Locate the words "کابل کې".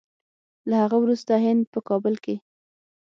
1.87-2.35